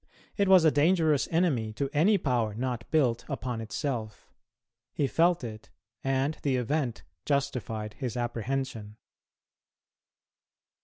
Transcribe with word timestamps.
It 0.35 0.47
was 0.47 0.65
a 0.65 0.71
dangerous 0.71 1.27
enemy 1.29 1.73
to 1.73 1.87
any 1.93 2.17
power 2.17 2.55
not 2.55 2.89
built 2.89 3.23
upon 3.29 3.61
itself; 3.61 4.27
he 4.95 5.05
felt 5.05 5.43
it, 5.43 5.69
and 6.03 6.39
the 6.41 6.55
event 6.55 7.03
justified 7.23 7.93
his 7.99 8.17
apprehension. 8.17 8.97